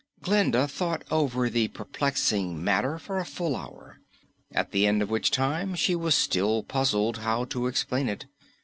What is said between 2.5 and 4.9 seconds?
matter for a full hour, at the